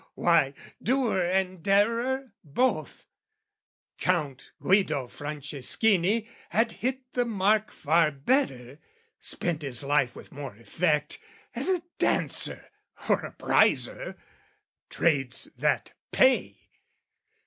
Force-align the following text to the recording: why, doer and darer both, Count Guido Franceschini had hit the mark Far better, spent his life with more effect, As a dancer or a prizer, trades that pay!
why, 0.15 0.55
doer 0.81 1.21
and 1.21 1.61
darer 1.61 2.31
both, 2.43 3.05
Count 3.99 4.51
Guido 4.59 5.05
Franceschini 5.07 6.27
had 6.49 6.71
hit 6.71 7.03
the 7.13 7.23
mark 7.23 7.69
Far 7.69 8.09
better, 8.09 8.79
spent 9.19 9.61
his 9.61 9.83
life 9.83 10.15
with 10.15 10.31
more 10.31 10.55
effect, 10.55 11.19
As 11.53 11.69
a 11.69 11.83
dancer 11.99 12.71
or 13.09 13.19
a 13.23 13.31
prizer, 13.31 14.17
trades 14.89 15.49
that 15.55 15.93
pay! 16.11 16.71